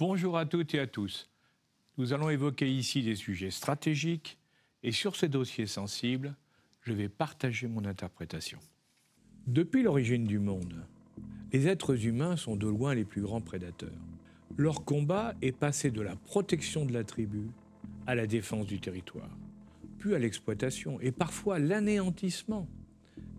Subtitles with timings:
[0.00, 1.28] Bonjour à toutes et à tous.
[1.98, 4.38] Nous allons évoquer ici des sujets stratégiques
[4.82, 6.34] et sur ces dossiers sensibles,
[6.80, 8.58] je vais partager mon interprétation.
[9.46, 10.86] Depuis l'origine du monde,
[11.52, 13.92] les êtres humains sont de loin les plus grands prédateurs.
[14.56, 17.50] Leur combat est passé de la protection de la tribu
[18.06, 19.36] à la défense du territoire,
[19.98, 22.66] puis à l'exploitation et parfois l'anéantissement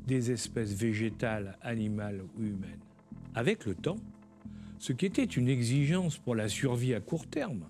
[0.05, 2.85] des espèces végétales, animales ou humaines.
[3.33, 3.97] Avec le temps,
[4.81, 7.69] ce qui était une exigence pour la survie à court terme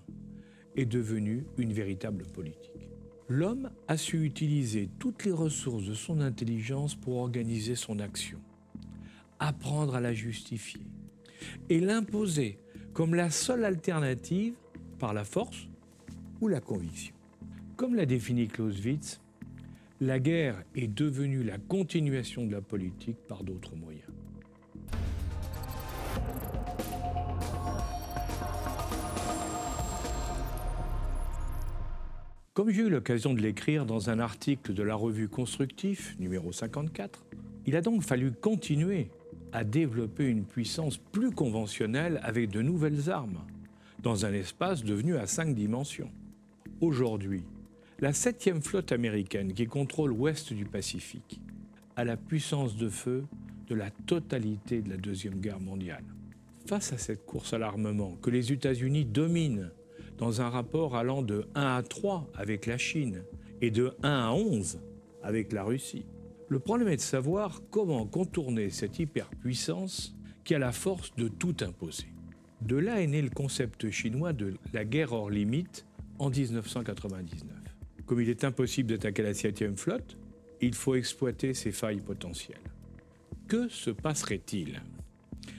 [0.77, 2.89] est devenu une véritable politique.
[3.27, 8.39] L'homme a su utiliser toutes les ressources de son intelligence pour organiser son action,
[9.39, 10.85] apprendre à la justifier
[11.67, 12.59] et l'imposer
[12.93, 14.54] comme la seule alternative
[14.98, 15.67] par la force
[16.39, 17.13] ou la conviction.
[17.76, 19.20] Comme l'a défini Clausewitz,
[19.99, 24.07] la guerre est devenue la continuation de la politique par d'autres moyens.
[32.54, 37.26] Comme j'ai eu l'occasion de l'écrire dans un article de la revue Constructif, numéro 54,
[37.66, 39.10] il a donc fallu continuer
[39.54, 43.40] à développer une puissance plus conventionnelle avec de nouvelles armes,
[44.04, 46.12] dans un espace devenu à cinq dimensions.
[46.82, 47.46] Aujourd'hui,
[47.99, 51.40] la septième flotte américaine qui contrôle l'ouest du Pacifique
[51.96, 53.24] a la puissance de feu
[53.68, 56.04] de la totalité de la Deuxième Guerre mondiale.
[56.66, 59.72] Face à cette course à l'armement que les États-Unis dominent
[60.21, 63.23] dans un rapport allant de 1 à 3 avec la Chine
[63.59, 64.79] et de 1 à 11
[65.23, 66.05] avec la Russie.
[66.47, 71.55] Le problème est de savoir comment contourner cette hyperpuissance qui a la force de tout
[71.61, 72.05] imposer.
[72.61, 75.88] De là est né le concept chinois de la guerre hors limite
[76.19, 77.57] en 1999.
[78.05, 80.17] Comme il est impossible d'attaquer la 7e flotte,
[80.61, 82.59] il faut exploiter ses failles potentielles.
[83.47, 84.83] Que se passerait-il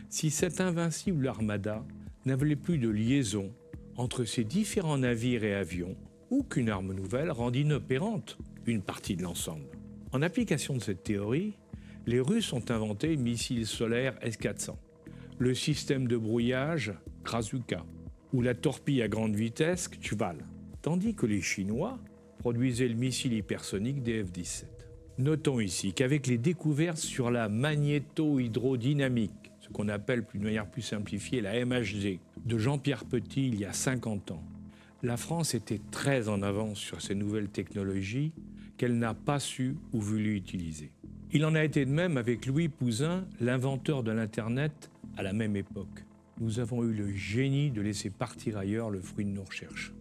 [0.08, 1.84] si cette invincible armada
[2.26, 3.50] n'avait plus de liaison
[3.96, 5.96] entre ces différents navires et avions
[6.30, 9.66] ou qu'une arme nouvelle rend inopérante une partie de l'ensemble.
[10.12, 11.58] En application de cette théorie,
[12.06, 14.76] les Russes ont inventé le missile solaire S-400,
[15.38, 16.92] le système de brouillage
[17.24, 17.84] Krasuka
[18.32, 20.38] ou la torpille à grande vitesse Chval,
[20.80, 21.98] tandis que les Chinois
[22.38, 24.64] produisaient le missile hypersonique DF-17.
[25.18, 31.40] Notons ici qu'avec les découvertes sur la magnéto-hydrodynamique, ce qu'on appelle d'une manière plus simplifiée
[31.40, 34.42] la MHD, de Jean-Pierre Petit il y a 50 ans,
[35.02, 38.32] la France était très en avance sur ces nouvelles technologies
[38.76, 40.92] qu'elle n'a pas su ou voulu utiliser.
[41.32, 45.56] Il en a été de même avec Louis Pouzin, l'inventeur de l'Internet à la même
[45.56, 46.04] époque.
[46.40, 49.92] Nous avons eu le génie de laisser partir ailleurs le fruit de nos recherches.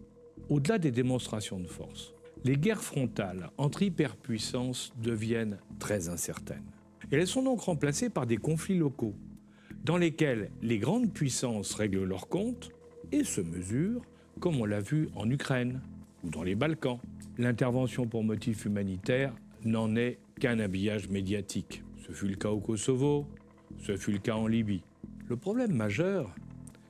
[0.48, 2.12] Au-delà des démonstrations de force,
[2.44, 6.64] les guerres frontales entre hyperpuissances deviennent très incertaines.
[7.10, 9.14] Et elles sont donc remplacées par des conflits locaux,
[9.84, 12.70] dans lesquels les grandes puissances règlent leurs comptes
[13.10, 14.02] et se mesurent,
[14.40, 15.80] comme on l'a vu en Ukraine
[16.24, 17.00] ou dans les Balkans.
[17.38, 19.34] L'intervention pour motif humanitaire
[19.64, 21.82] n'en est qu'un habillage médiatique.
[22.06, 23.26] Ce fut le cas au Kosovo,
[23.78, 24.82] ce fut le cas en Libye.
[25.28, 26.34] Le problème majeur,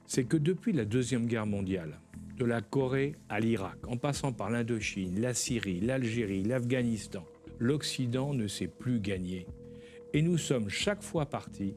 [0.07, 1.99] c'est que depuis la Deuxième Guerre mondiale,
[2.39, 7.25] de la Corée à l'Irak, en passant par l'Indochine, la Syrie, l'Algérie, l'Afghanistan,
[7.59, 9.47] l'Occident ne s'est plus gagné.
[10.13, 11.75] Et nous sommes chaque fois partis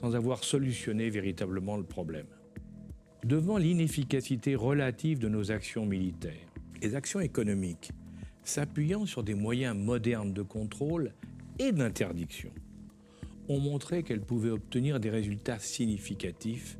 [0.00, 2.26] sans avoir solutionné véritablement le problème.
[3.24, 7.90] Devant l'inefficacité relative de nos actions militaires, les actions économiques,
[8.44, 11.12] s'appuyant sur des moyens modernes de contrôle
[11.58, 12.50] et d'interdiction,
[13.48, 16.78] ont montré qu'elles pouvaient obtenir des résultats significatifs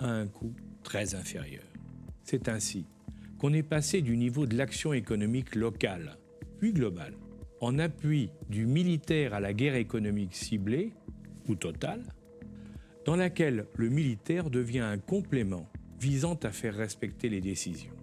[0.00, 1.62] à un coût très inférieur.
[2.24, 2.84] C'est ainsi
[3.38, 6.18] qu'on est passé du niveau de l'action économique locale,
[6.58, 7.14] puis globale,
[7.60, 10.92] en appui du militaire à la guerre économique ciblée
[11.48, 12.02] ou totale,
[13.10, 15.68] dans laquelle le militaire devient un complément
[15.98, 17.96] visant à faire respecter les décisions.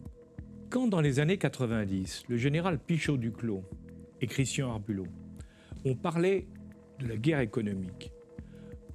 [0.69, 3.63] Quand dans les années 90, le général Pichot Duclos
[4.19, 5.07] et Christian Arbulot
[5.85, 6.49] ont parlé
[6.99, 8.11] de la guerre économique,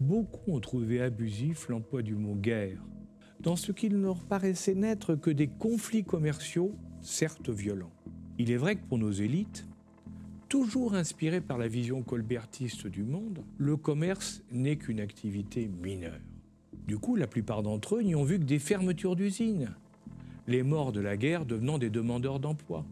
[0.00, 2.84] beaucoup ont trouvé abusif l'emploi du mot guerre,
[3.40, 7.94] dans ce qu'il ne leur paraissait n'être que des conflits commerciaux, certes violents.
[8.36, 9.66] Il est vrai que pour nos élites,
[10.52, 16.20] toujours inspirées par la vision colbertiste du monde, le commerce n'est qu'une activité mineure.
[16.86, 19.74] Du coup, la plupart d'entre eux n'y ont vu que des fermetures d'usines,
[20.46, 22.84] les morts de la guerre devenant des demandeurs d'emploi.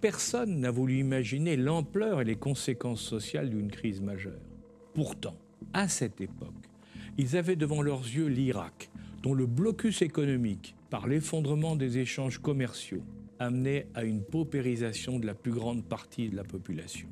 [0.00, 4.42] Personne n'a voulu imaginer l'ampleur et les conséquences sociales d'une crise majeure.
[4.94, 5.36] Pourtant,
[5.72, 6.68] à cette époque,
[7.18, 8.90] ils avaient devant leurs yeux l'Irak,
[9.22, 13.04] dont le blocus économique, par l'effondrement des échanges commerciaux,
[13.44, 17.08] amenait à une paupérisation de la plus grande partie de la population.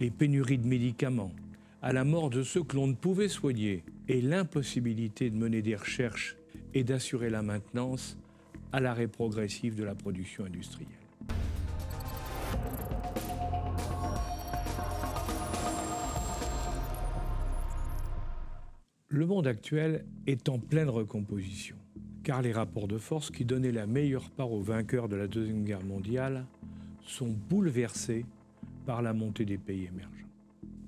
[0.00, 1.32] Les pénuries de médicaments,
[1.80, 5.76] à la mort de ceux que l'on ne pouvait soigner, et l'impossibilité de mener des
[5.76, 6.36] recherches
[6.74, 8.18] et d'assurer la maintenance
[8.72, 10.88] à l'arrêt progressif de la production industrielle.
[19.08, 21.76] Le monde actuel est en pleine recomposition,
[22.22, 25.64] car les rapports de force qui donnaient la meilleure part aux vainqueurs de la Deuxième
[25.64, 26.46] Guerre mondiale
[27.02, 28.26] sont bouleversés
[28.86, 30.28] par la montée des pays émergents.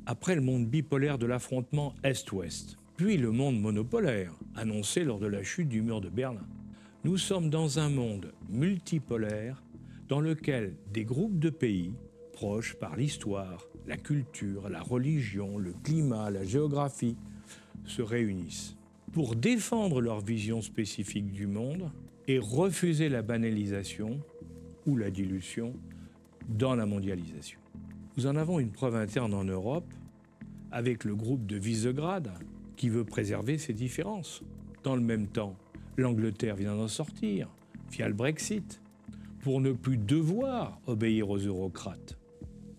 [0.07, 5.43] Après le monde bipolaire de l'affrontement Est-Ouest, puis le monde monopolaire, annoncé lors de la
[5.43, 6.47] chute du mur de Berlin,
[7.05, 9.63] nous sommes dans un monde multipolaire
[10.09, 11.95] dans lequel des groupes de pays,
[12.33, 17.17] proches par l'histoire, la culture, la religion, le climat, la géographie,
[17.85, 18.77] se réunissent
[19.13, 21.91] pour défendre leur vision spécifique du monde
[22.29, 24.21] et refuser la banalisation
[24.87, 25.75] ou la dilution
[26.49, 27.61] dans la mondialisation.
[28.17, 29.93] Nous en avons une preuve interne en Europe
[30.71, 32.33] avec le groupe de Visegrad
[32.77, 34.43] qui veut préserver ses différences.
[34.83, 35.57] Dans le même temps,
[35.97, 37.49] l'Angleterre vient d'en sortir
[37.91, 38.81] via le Brexit
[39.43, 42.17] pour ne plus devoir obéir aux eurocrates.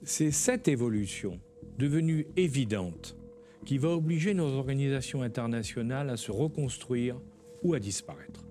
[0.04, 1.40] C'est cette évolution
[1.78, 3.16] devenue évidente
[3.65, 7.19] qui va obliger nos organisations internationales à se reconstruire
[7.63, 8.45] ou à disparaître.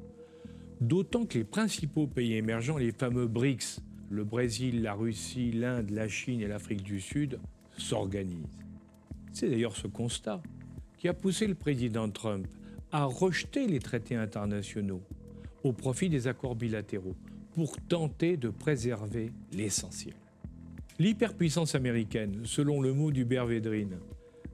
[0.80, 3.80] D'autant que les principaux pays émergents, les fameux BRICS,
[4.10, 7.38] le Brésil, la Russie, l'Inde, la Chine et l'Afrique du Sud,
[7.78, 8.58] s'organisent.
[9.32, 10.42] C'est d'ailleurs ce constat
[10.98, 12.46] qui a poussé le président Trump
[12.90, 15.02] à rejeter les traités internationaux
[15.64, 17.16] au profit des accords bilatéraux
[17.54, 20.14] pour tenter de préserver l'essentiel.
[20.98, 23.98] L'hyperpuissance américaine, selon le mot du Védrine,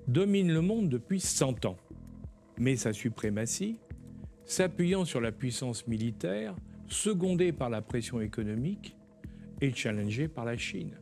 [0.09, 1.77] domine le monde depuis 100 ans.
[2.59, 3.77] Mais sa suprématie,
[4.47, 6.57] s'appuyant sur la puissance militaire,
[6.89, 8.97] secondée par la pression économique,
[9.61, 10.97] est challengée par la Chine,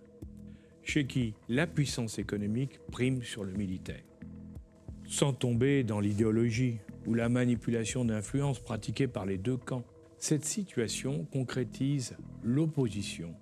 [0.82, 4.02] chez qui la puissance économique prime sur le militaire.
[5.04, 9.84] Sans tomber dans l'idéologie ou la manipulation d'influence pratiquée par les deux camps,
[10.18, 13.34] cette situation concrétise l'opposition,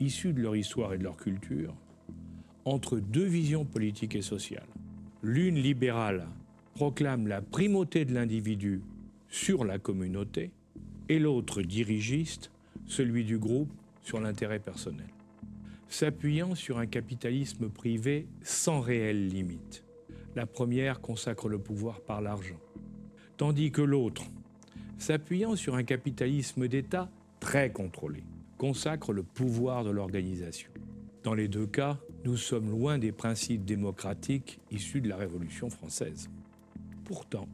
[0.00, 1.76] issue de leur histoire et de leur culture,
[2.64, 4.66] entre deux visions politiques et sociales.
[5.28, 6.28] L'une libérale
[6.76, 8.80] proclame la primauté de l'individu
[9.28, 10.52] sur la communauté
[11.08, 12.52] et l'autre dirigiste,
[12.86, 15.08] celui du groupe, sur l'intérêt personnel.
[15.88, 19.82] S'appuyant sur un capitalisme privé sans réelle limite.
[20.36, 22.60] La première consacre le pouvoir par l'argent,
[23.36, 24.22] tandis que l'autre,
[24.96, 28.22] s'appuyant sur un capitalisme d'État très contrôlé,
[28.58, 30.70] consacre le pouvoir de l'organisation.
[31.24, 36.28] Dans les deux cas, nous sommes loin des principes démocratiques issus de la Révolution française.
[37.04, 37.46] Pourtant,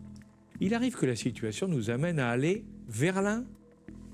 [0.60, 3.44] il arrive que la situation nous amène à aller vers l'un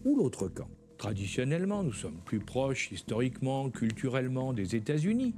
[0.05, 0.69] ou l'autre camp.
[0.97, 5.37] Traditionnellement, nous sommes plus proches historiquement, culturellement des États-Unis.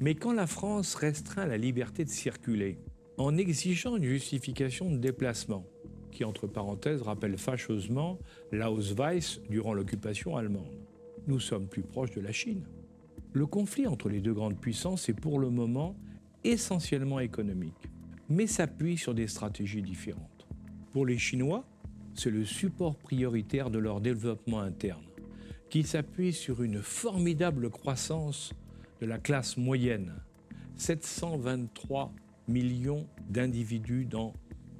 [0.00, 2.78] Mais quand la France restreint la liberté de circuler
[3.16, 5.64] en exigeant une justification de déplacement,
[6.12, 8.18] qui entre parenthèses rappelle fâcheusement
[8.52, 10.76] l'Ausweis durant l'occupation allemande,
[11.26, 12.66] nous sommes plus proches de la Chine.
[13.32, 15.96] Le conflit entre les deux grandes puissances est pour le moment
[16.44, 17.88] essentiellement économique,
[18.28, 20.46] mais s'appuie sur des stratégies différentes.
[20.92, 21.64] Pour les Chinois,
[22.14, 25.04] c'est le support prioritaire de leur développement interne,
[25.70, 28.54] qui s'appuie sur une formidable croissance
[29.00, 30.14] de la classe moyenne,
[30.76, 32.12] 723
[32.48, 34.32] millions d'individus dans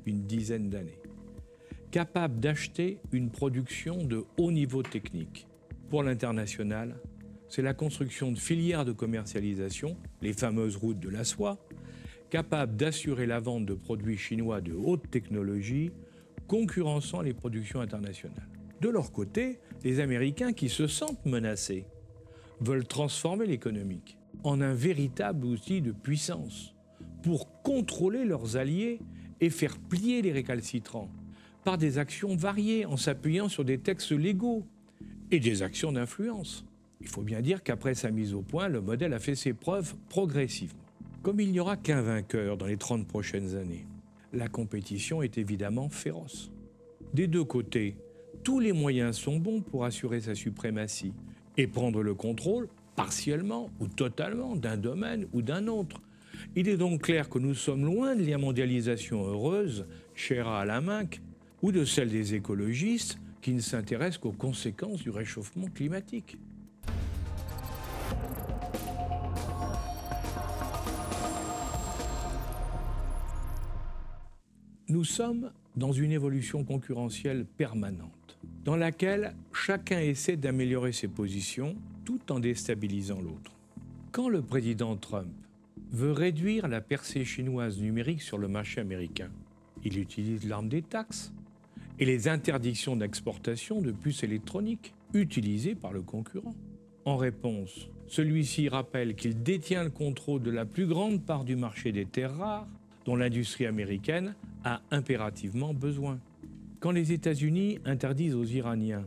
[0.06, 1.00] une dizaine d'années,
[1.90, 5.46] capable d'acheter une production de haut niveau technique.
[5.90, 6.99] Pour l'international,
[7.48, 11.58] c'est la construction de filières de commercialisation, les fameuses routes de la soie,
[12.30, 15.90] capables d'assurer la vente de produits chinois de haute technologie,
[16.46, 18.48] concurrençant les productions internationales.
[18.80, 21.86] De leur côté, les Américains qui se sentent menacés
[22.60, 26.74] veulent transformer l'économique en un véritable outil de puissance
[27.22, 29.00] pour contrôler leurs alliés
[29.40, 31.10] et faire plier les récalcitrants
[31.64, 34.66] par des actions variées en s'appuyant sur des textes légaux
[35.30, 36.64] et des actions d'influence.
[37.00, 39.94] Il faut bien dire qu'après sa mise au point, le modèle a fait ses preuves
[40.08, 40.82] progressivement.
[41.22, 43.86] Comme il n'y aura qu'un vainqueur dans les 30 prochaines années,
[44.32, 46.50] la compétition est évidemment féroce.
[47.14, 47.96] Des deux côtés,
[48.44, 51.12] tous les moyens sont bons pour assurer sa suprématie
[51.56, 56.00] et prendre le contrôle, partiellement ou totalement, d'un domaine ou d'un autre.
[56.54, 61.20] Il est donc clair que nous sommes loin de la mondialisation heureuse, chère à Alaminck,
[61.62, 66.36] ou de celle des écologistes qui ne s'intéressent qu'aux conséquences du réchauffement climatique.
[74.98, 82.32] Nous sommes dans une évolution concurrentielle permanente, dans laquelle chacun essaie d'améliorer ses positions tout
[82.32, 83.52] en déstabilisant l'autre.
[84.10, 85.30] Quand le président Trump
[85.92, 89.30] veut réduire la percée chinoise numérique sur le marché américain,
[89.84, 91.32] il utilise l'arme des taxes
[92.00, 96.56] et les interdictions d'exportation de puces électroniques utilisées par le concurrent.
[97.04, 101.92] En réponse, celui-ci rappelle qu'il détient le contrôle de la plus grande part du marché
[101.92, 102.66] des terres rares
[103.08, 104.34] dont l'industrie américaine
[104.68, 106.20] a impérativement besoin.
[106.80, 109.06] Quand les États-Unis interdisent aux Iraniens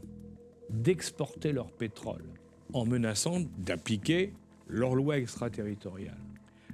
[0.70, 2.24] d'exporter leur pétrole
[2.74, 4.34] en menaçant d'appliquer
[4.68, 6.18] leur loi extraterritoriale,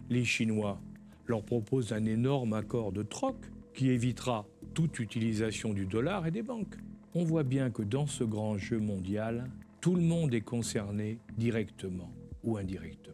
[0.10, 0.79] les Chinois
[1.25, 3.36] leur proposent un énorme accord de troc
[3.74, 6.77] qui évitera toute utilisation du dollar et des banques.
[7.13, 9.50] On voit bien que dans ce grand jeu mondial,
[9.82, 12.12] tout le monde est concerné directement
[12.44, 13.13] ou indirectement.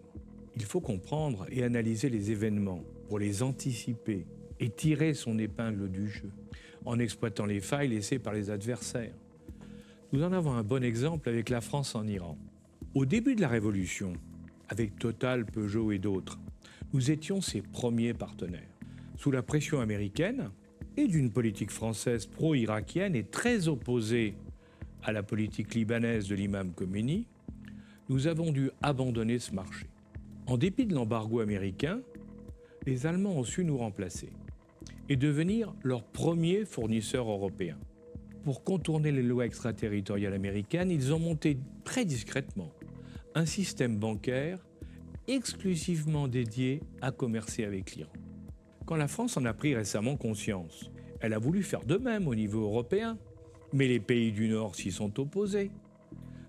[0.55, 4.27] Il faut comprendre et analyser les événements pour les anticiper
[4.63, 6.31] et tirer son épingle du jeu
[6.85, 9.13] en exploitant les failles laissées par les adversaires.
[10.13, 12.37] Nous en avons un bon exemple avec la France en Iran.
[12.93, 14.13] Au début de la Révolution,
[14.69, 16.39] avec Total, Peugeot et d'autres,
[16.93, 18.69] nous étions ses premiers partenaires.
[19.17, 20.49] Sous la pression américaine
[20.95, 24.35] et d'une politique française pro-irakienne et très opposée
[25.03, 27.27] à la politique libanaise de l'imam Khomeini,
[28.07, 29.87] nous avons dû abandonner ce marché.
[30.47, 31.99] En dépit de l'embargo américain,
[32.85, 34.29] les Allemands ont su nous remplacer
[35.09, 37.77] et devenir leur premier fournisseur européen.
[38.43, 42.71] Pour contourner les lois extraterritoriales américaines, ils ont monté très discrètement
[43.35, 44.59] un système bancaire
[45.27, 48.11] exclusivement dédié à commercer avec l'Iran.
[48.85, 50.91] Quand la France en a pris récemment conscience,
[51.21, 53.17] elle a voulu faire de même au niveau européen,
[53.71, 55.71] mais les pays du Nord s'y sont opposés,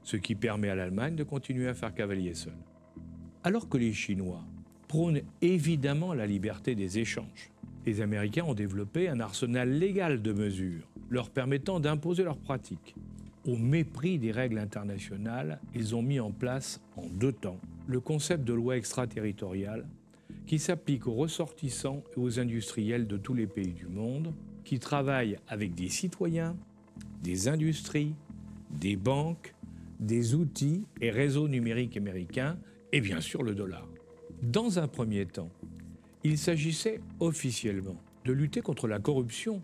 [0.03, 2.57] ce qui permet à l'Allemagne de continuer à faire cavalier seul.
[3.45, 4.45] Alors que les Chinois
[4.89, 7.51] prônent évidemment la liberté des échanges,
[7.87, 12.95] les Américains ont développé un arsenal légal de mesures leur permettant d'imposer leurs pratiques.
[13.47, 18.45] Au mépris des règles internationales, ils ont mis en place en deux temps le concept
[18.45, 19.87] de loi extraterritoriale
[20.47, 24.33] qui s'applique aux ressortissants et aux industriels de tous les pays du monde
[24.65, 26.57] qui travaillent avec des citoyens,
[27.23, 28.15] des industries,
[28.71, 29.55] des banques,
[30.01, 32.57] des outils et réseaux numériques américains
[32.93, 33.87] et bien sûr le dollar.
[34.43, 35.51] Dans un premier temps,
[36.25, 39.61] il s'agissait officiellement de lutter contre la corruption,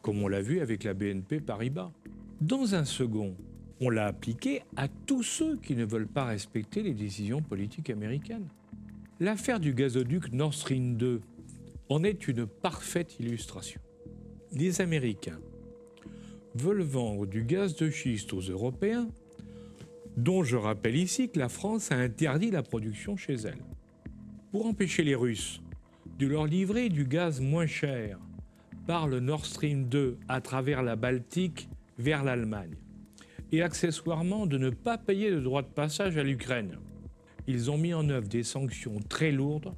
[0.00, 1.92] comme on l'a vu avec la BNP Paribas.
[2.40, 3.36] Dans un second,
[3.80, 8.48] on l'a appliqué à tous ceux qui ne veulent pas respecter les décisions politiques américaines.
[9.20, 11.20] L'affaire du gazoduc Nord Stream 2
[11.90, 13.80] en est une parfaite illustration.
[14.52, 15.40] Les Américains
[16.54, 19.08] veulent vendre du gaz de schiste aux Européens,
[20.16, 23.62] dont je rappelle ici que la France a interdit la production chez elle.
[24.50, 25.60] Pour empêcher les Russes
[26.20, 28.18] de leur livrer du gaz moins cher
[28.86, 32.76] par le Nord Stream 2 à travers la Baltique vers l'Allemagne
[33.52, 36.76] et accessoirement de ne pas payer de droit de passage à l'Ukraine.
[37.46, 39.72] Ils ont mis en œuvre des sanctions très lourdes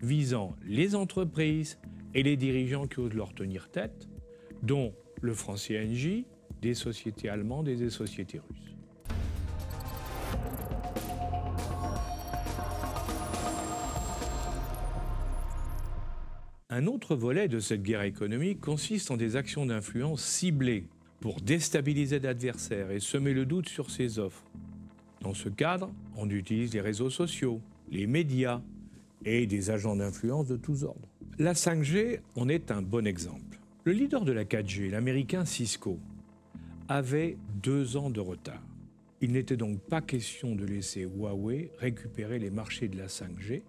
[0.00, 1.80] visant les entreprises
[2.14, 4.08] et les dirigeants qui osent leur tenir tête,
[4.62, 6.24] dont le français CNJ,
[6.62, 8.77] des sociétés allemandes et des sociétés russes.
[16.70, 20.84] Un autre volet de cette guerre économique consiste en des actions d'influence ciblées
[21.18, 24.44] pour déstabiliser l'adversaire et semer le doute sur ses offres.
[25.22, 28.60] Dans ce cadre, on utilise les réseaux sociaux, les médias
[29.24, 31.08] et des agents d'influence de tous ordres.
[31.38, 33.58] La 5G en est un bon exemple.
[33.84, 35.98] Le leader de la 4G, l'américain Cisco,
[36.86, 38.62] avait deux ans de retard.
[39.22, 43.62] Il n'était donc pas question de laisser Huawei récupérer les marchés de la 5G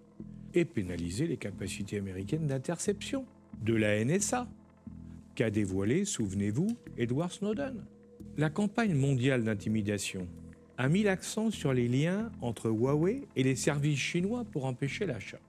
[0.54, 3.24] et pénaliser les capacités américaines d'interception
[3.62, 4.48] de la NSA,
[5.34, 7.84] qu'a dévoilé, souvenez-vous, Edward Snowden.
[8.36, 10.26] La campagne mondiale d'intimidation
[10.78, 15.40] a mis l'accent sur les liens entre Huawei et les services chinois pour empêcher l'achat.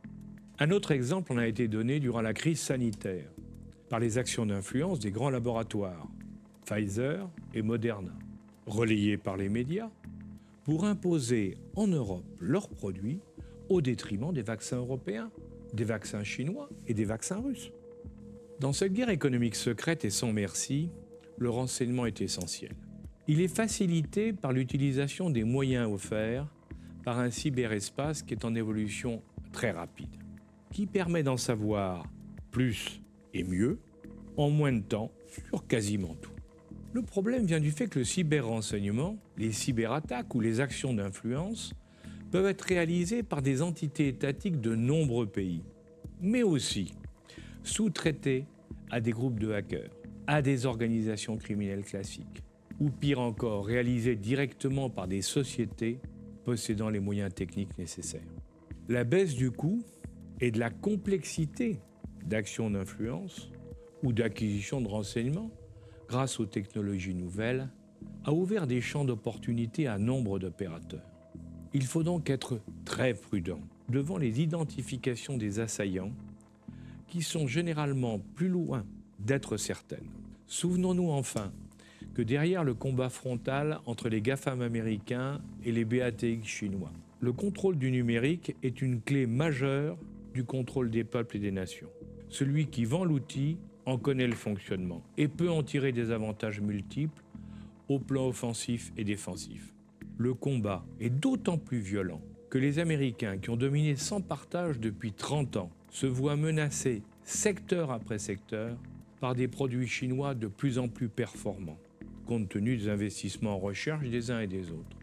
[0.60, 3.32] Un autre exemple en a été donné durant la crise sanitaire
[3.90, 6.08] par les actions d'influence des grands laboratoires,
[6.66, 8.14] Pfizer et Moderna,
[8.66, 9.90] relayés par les médias,
[10.64, 13.20] pour imposer en Europe leurs produits
[13.72, 15.32] au détriment des vaccins européens,
[15.74, 17.72] des vaccins chinois et des vaccins russes.
[18.60, 20.90] Dans cette guerre économique secrète et sans merci,
[21.38, 22.76] le renseignement est essentiel.
[23.28, 26.48] Il est facilité par l'utilisation des moyens offerts
[27.06, 29.24] par un cyberespace qui est en évolution
[29.54, 30.10] très rapide,
[30.72, 32.06] qui permet d'en savoir
[32.52, 33.02] plus
[33.34, 33.80] et mieux
[34.36, 35.12] en moins de temps
[35.50, 36.32] sur quasiment tout.
[36.94, 41.74] Le problème vient du fait que le cyberrenseignement, les cyberattaques ou les actions d'influence
[42.32, 45.64] peuvent être réalisées par des entités étatiques de nombreux pays,
[46.22, 46.94] mais aussi
[47.64, 48.46] sous-traitées
[48.90, 49.92] à des groupes de hackers,
[50.28, 52.44] à des organisations criminelles classiques,
[52.80, 56.00] ou pire encore, réalisées directement par des sociétés
[56.44, 58.22] possédant les moyens techniques nécessaires.
[58.90, 59.84] La baisse du coût
[60.40, 61.80] et de la complexité
[62.26, 63.52] d'actions d'influence
[64.04, 65.52] ou d'acquisition de renseignements
[66.12, 67.70] grâce aux technologies nouvelles,
[68.26, 71.11] a ouvert des champs d'opportunité à nombre d'opérateurs.
[71.74, 76.12] Il faut donc être très prudent devant les identifications des assaillants
[77.08, 78.86] qui sont généralement plus loin
[79.20, 80.10] d'être certaines.
[80.48, 81.52] Souvenons-nous enfin
[82.14, 87.78] que derrière le combat frontal entre les GAFAM américains et les BATX chinois, le contrôle
[87.78, 89.98] du numérique est une clé majeure
[90.34, 91.90] du contrôle des peuples et des nations.
[92.30, 97.24] Celui qui vend l'outil en connaît le fonctionnement et peut en tirer des avantages multiples
[97.88, 99.74] au plan offensif et défensif.
[100.22, 105.14] Le combat est d'autant plus violent que les Américains, qui ont dominé sans partage depuis
[105.14, 108.78] 30 ans, se voient menacés secteur après secteur
[109.20, 111.80] par des produits chinois de plus en plus performants,
[112.28, 114.96] compte tenu des investissements en recherche des uns et des autres.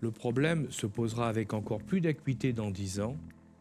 [0.00, 3.16] Le problème se posera avec encore plus d'acuité dans 10 ans,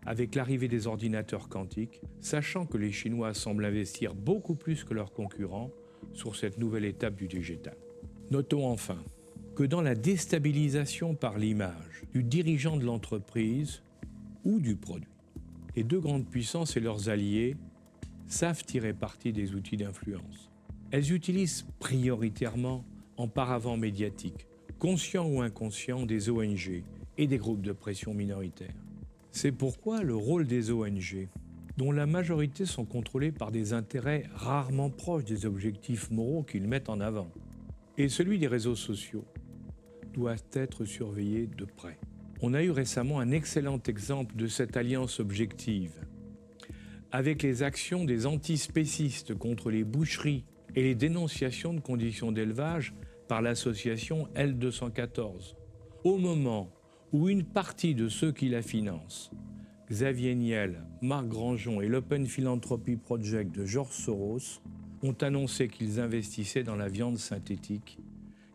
[0.07, 5.13] avec l'arrivée des ordinateurs quantiques, sachant que les Chinois semblent investir beaucoup plus que leurs
[5.13, 5.69] concurrents
[6.13, 7.77] sur cette nouvelle étape du digital.
[8.31, 8.97] Notons enfin
[9.59, 13.81] que dans la déstabilisation par l'image du dirigeant de l'entreprise
[14.45, 15.11] ou du produit,
[15.75, 17.57] les deux grandes puissances et leurs alliés
[18.27, 20.49] savent tirer parti des outils d'influence.
[20.91, 22.85] Elles utilisent prioritairement
[23.17, 24.47] en paravent médiatique,
[24.77, 26.81] conscients ou inconscients, des ONG
[27.17, 28.79] et des groupes de pression minoritaires.
[29.31, 31.27] C'est pourquoi le rôle des ONG,
[31.75, 36.87] dont la majorité sont contrôlées par des intérêts rarement proches des objectifs moraux qu'ils mettent
[36.87, 37.29] en avant,
[37.97, 39.25] et celui des réseaux sociaux,
[40.19, 41.97] doit être surveillé de près.
[42.41, 45.93] On a eu récemment un excellent exemple de cette alliance objective
[47.13, 50.43] avec les actions des antispécistes contre les boucheries
[50.75, 52.93] et les dénonciations de conditions d'élevage
[53.29, 55.55] par l'association L214.
[56.03, 56.69] Au moment
[57.13, 59.31] où une partie de ceux qui la financent,
[59.89, 64.61] Xavier Niel, Marc Grandjean et l'Open Philanthropy Project de Georges Soros,
[65.01, 67.99] ont annoncé qu'ils investissaient dans la viande synthétique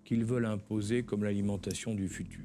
[0.04, 2.44] qu'ils veulent imposer comme l'alimentation du futur.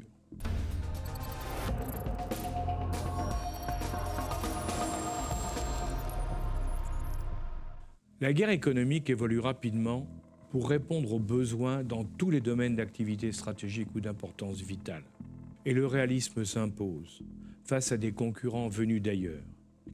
[8.21, 10.05] La guerre économique évolue rapidement
[10.49, 15.03] pour répondre aux besoins dans tous les domaines d'activité stratégique ou d'importance vitale.
[15.65, 17.21] Et le réalisme s'impose
[17.63, 19.43] face à des concurrents venus d'ailleurs,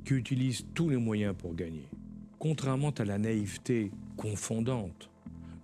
[0.06, 1.88] qui utilisent tous les moyens pour gagner.
[2.40, 5.10] Contrairement à la naïveté confondante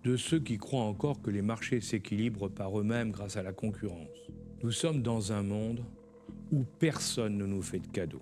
[0.03, 4.31] de ceux qui croient encore que les marchés s'équilibrent par eux-mêmes grâce à la concurrence,
[4.63, 5.83] nous sommes dans un monde
[6.51, 8.21] où personne ne nous fait de cadeaux.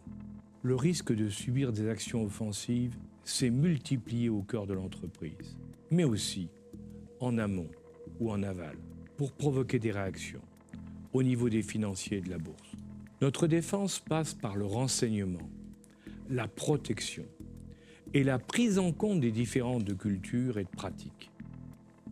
[0.61, 5.57] Le risque de subir des actions offensives s'est multiplié au cœur de l'entreprise,
[5.89, 6.49] mais aussi
[7.19, 7.69] en amont
[8.19, 8.77] ou en aval,
[9.15, 10.41] pour provoquer des réactions
[11.13, 12.75] au niveau des financiers de la bourse.
[13.21, 15.49] Notre défense passe par le renseignement,
[16.29, 17.25] la protection
[18.13, 21.31] et la prise en compte des différentes cultures et de pratiques.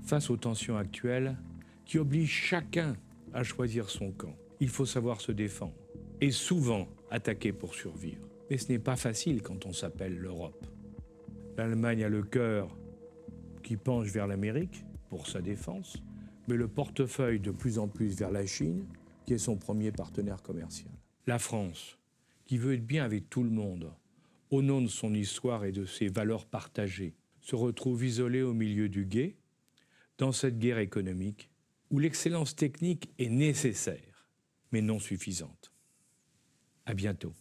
[0.07, 1.35] Face aux tensions actuelles
[1.83, 2.95] qui obligent chacun
[3.33, 5.75] à choisir son camp, il faut savoir se défendre
[6.21, 8.25] et souvent attaquer pour survivre.
[8.49, 10.65] Mais ce n'est pas facile quand on s'appelle l'Europe.
[11.57, 12.73] L'Allemagne a le cœur
[13.63, 16.01] qui penche vers l'Amérique pour sa défense,
[16.47, 18.85] mais le portefeuille de plus en plus vers la Chine,
[19.25, 20.93] qui est son premier partenaire commercial.
[21.25, 21.99] La France,
[22.45, 23.91] qui veut être bien avec tout le monde,
[24.51, 28.87] au nom de son histoire et de ses valeurs partagées, se retrouve isolée au milieu
[28.87, 29.35] du guet,
[30.17, 31.49] dans cette guerre économique,
[31.89, 34.29] où l'excellence technique est nécessaire,
[34.71, 35.71] mais non suffisante.
[36.85, 37.33] À bientôt.